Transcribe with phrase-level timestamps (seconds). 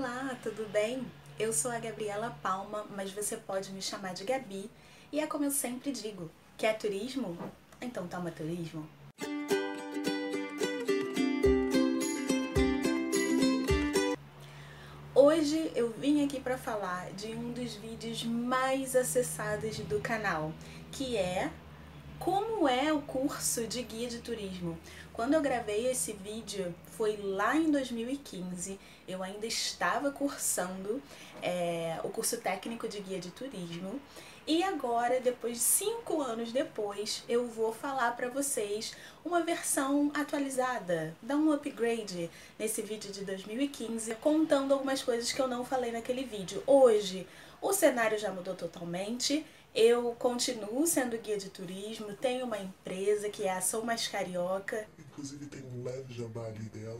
[0.00, 1.04] Olá, tudo bem?
[1.40, 4.70] Eu sou a Gabriela Palma, mas você pode me chamar de Gabi.
[5.10, 7.36] E é como eu sempre digo, quer turismo?
[7.80, 8.88] Então toma turismo.
[15.12, 20.52] Hoje eu vim aqui para falar de um dos vídeos mais acessados do canal,
[20.92, 21.50] que é
[22.18, 24.78] como é o curso de guia de turismo.
[25.12, 31.02] Quando eu gravei esse vídeo foi lá em 2015, eu ainda estava cursando
[31.42, 34.00] é, o curso técnico de guia de turismo
[34.48, 41.14] e agora, depois de cinco anos depois, eu vou falar para vocês uma versão atualizada,
[41.20, 46.24] dar um upgrade nesse vídeo de 2015, contando algumas coisas que eu não falei naquele
[46.24, 46.62] vídeo.
[46.66, 47.26] Hoje,
[47.60, 49.44] o cenário já mudou totalmente.
[49.80, 54.88] Eu continuo sendo guia de turismo, tenho uma empresa que é a Sou Mais Carioca.
[54.98, 56.98] Inclusive tem um leve jabá ali dela.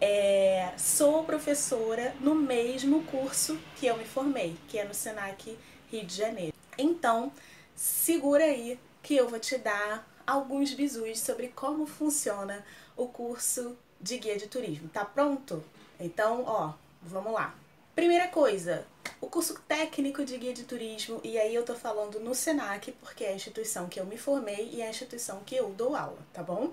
[0.00, 5.58] É, sou professora no mesmo curso que eu me formei, que é no Senac
[5.90, 6.54] Rio de Janeiro.
[6.78, 7.32] Então,
[7.74, 12.64] segura aí que eu vou te dar alguns bisus sobre como funciona
[12.96, 14.88] o curso de guia de turismo.
[14.90, 15.60] Tá pronto?
[15.98, 17.52] Então, ó, vamos lá.
[17.96, 18.86] Primeira coisa,
[19.20, 23.24] o curso técnico de guia de turismo, e aí eu tô falando no SENAC, porque
[23.24, 26.18] é a instituição que eu me formei e é a instituição que eu dou aula,
[26.32, 26.72] tá bom?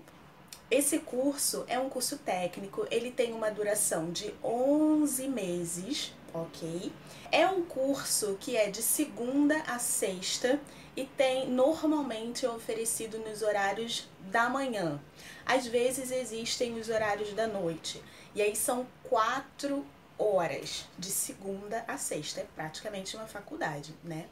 [0.70, 6.92] Esse curso é um curso técnico, ele tem uma duração de 11 meses, ok?
[7.32, 10.60] É um curso que é de segunda a sexta
[10.96, 15.00] e tem normalmente oferecido nos horários da manhã.
[15.46, 18.02] Às vezes existem os horários da noite.
[18.36, 19.86] E aí são quatro
[20.18, 22.42] horas de segunda a sexta.
[22.42, 24.28] É praticamente uma faculdade, né?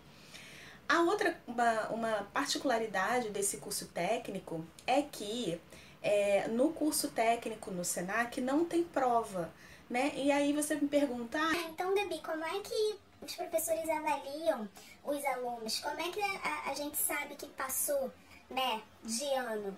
[0.87, 5.59] A outra, uma, uma particularidade desse curso técnico é que
[6.01, 9.49] é, no curso técnico no SENAC não tem prova,
[9.89, 10.11] né?
[10.15, 11.37] E aí você me pergunta...
[11.39, 14.67] Ah, então, Gabi, como é que os professores avaliam
[15.03, 15.79] os alunos?
[15.79, 18.11] Como é que a, a gente sabe que passou,
[18.49, 19.77] né, de ano?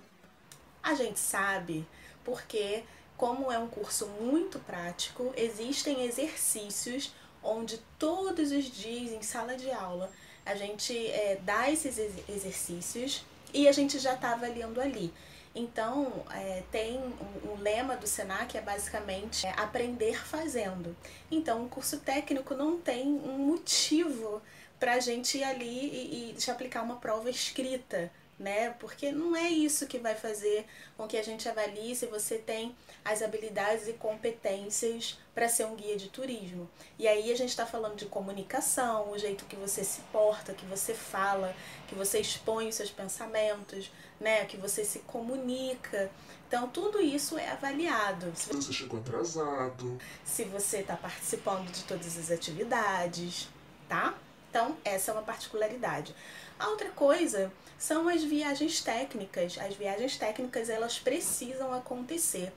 [0.81, 1.85] A gente sabe
[2.23, 2.83] porque
[3.17, 9.69] como é um curso muito prático, existem exercícios onde todos os dias em sala de
[9.71, 10.09] aula
[10.45, 11.97] a gente é, dá esses
[12.27, 13.23] exercícios
[13.53, 15.13] e a gente já está avaliando ali.
[15.55, 20.95] Então, é, tem um, um, lema do Senac é basicamente é, aprender fazendo.
[21.29, 24.41] Então, o curso técnico não tem um motivo
[24.79, 28.11] para a gente ir ali e, e aplicar uma prova escrita
[28.43, 28.71] né?
[28.71, 30.65] Porque não é isso que vai fazer
[30.97, 35.75] com que a gente avalie se você tem as habilidades e competências para ser um
[35.75, 36.69] guia de turismo.
[36.99, 40.65] E aí a gente está falando de comunicação, o jeito que você se porta, que
[40.65, 41.55] você fala,
[41.87, 43.89] que você expõe os seus pensamentos,
[44.19, 44.43] né?
[44.43, 46.11] Que você se comunica.
[46.45, 48.29] Então tudo isso é avaliado.
[48.35, 49.97] Se você chegou atrasado.
[50.25, 53.47] Se você está participando de todas as atividades,
[53.87, 54.13] tá?
[54.53, 56.13] Então, essa é uma particularidade.
[56.63, 59.57] A outra coisa são as viagens técnicas.
[59.59, 62.53] As viagens técnicas, elas precisam acontecer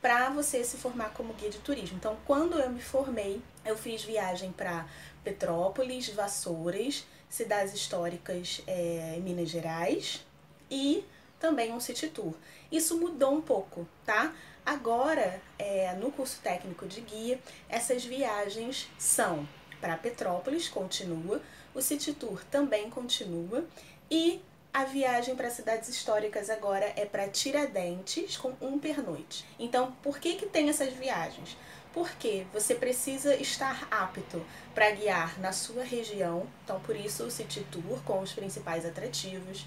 [0.00, 1.96] para você se formar como guia de turismo.
[1.96, 4.86] Então, quando eu me formei, eu fiz viagem para
[5.24, 10.24] Petrópolis, Vassouras, cidades históricas é, Minas Gerais
[10.70, 11.04] e
[11.40, 12.34] também um city tour.
[12.70, 14.32] Isso mudou um pouco, tá?
[14.64, 19.44] Agora, é, no curso técnico de guia, essas viagens são
[19.80, 21.40] para Petrópolis continua,
[21.74, 23.64] o City Tour também continua
[24.10, 24.42] e
[24.72, 29.44] a viagem para cidades históricas agora é para Tiradentes com um pernoite.
[29.58, 31.56] Então, por que que tem essas viagens?
[31.92, 34.40] Porque você precisa estar apto
[34.72, 39.66] para guiar na sua região, então por isso o City Tour com os principais atrativos.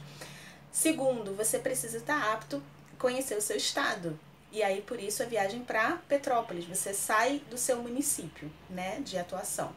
[0.71, 2.63] Segundo, você precisa estar apto
[2.97, 4.17] conhecer o seu estado.
[4.53, 9.17] E aí por isso a viagem para Petrópolis, você sai do seu município, né, de
[9.17, 9.73] atuação.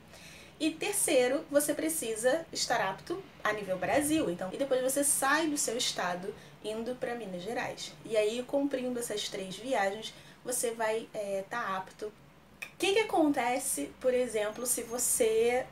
[0.58, 4.30] E terceiro, você precisa estar apto a nível Brasil.
[4.30, 6.34] Então, e depois você sai do seu estado
[6.64, 7.92] indo para Minas Gerais.
[8.04, 10.14] E aí, cumprindo essas três viagens,
[10.44, 12.06] você vai estar é, tá apto.
[12.06, 15.66] O que, que acontece, por exemplo, se você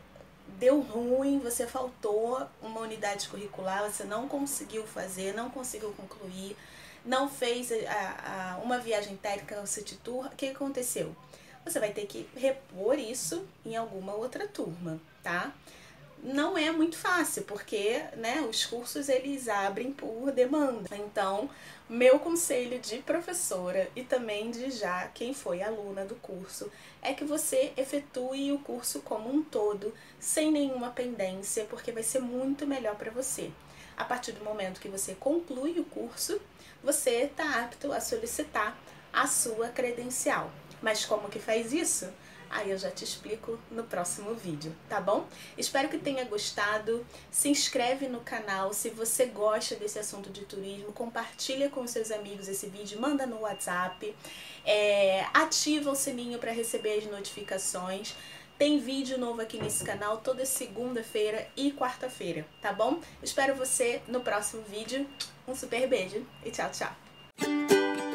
[0.59, 6.57] deu ruim, você faltou uma unidade curricular, você não conseguiu fazer, não conseguiu concluir,
[7.05, 11.15] não fez a, a, uma viagem técnica no City Tour, o que aconteceu?
[11.65, 15.53] Você vai ter que repor isso em alguma outra turma, tá?
[16.23, 20.97] Não é muito fácil, porque né, os cursos eles abrem por demanda.
[20.97, 21.51] Então,
[21.89, 26.73] meu conselho de professora e também de já quem foi aluna do curso
[27.03, 32.21] é que você efetue o curso como um todo, sem nenhuma pendência, porque vai ser
[32.21, 33.51] muito melhor para você.
[33.97, 36.41] A partir do momento que você conclui o curso,
[36.83, 38.77] você está apto a solicitar
[39.13, 40.51] a sua credencial.
[40.85, 42.07] Mas como que faz isso?
[42.51, 45.27] Aí eu já te explico no próximo vídeo, tá bom?
[45.57, 47.05] Espero que tenha gostado.
[47.31, 50.93] Se inscreve no canal se você gosta desse assunto de turismo.
[50.93, 54.15] Compartilha com seus amigos esse vídeo, manda no WhatsApp.
[54.63, 58.15] É, ativa o sininho para receber as notificações.
[58.59, 63.01] Tem vídeo novo aqui nesse canal toda segunda-feira e quarta-feira, tá bom?
[63.23, 65.09] Espero você no próximo vídeo.
[65.49, 68.14] Um super beijo e tchau, tchau!